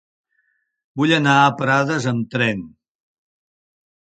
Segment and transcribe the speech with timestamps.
[1.01, 2.65] Vull anar a Prades amb tren.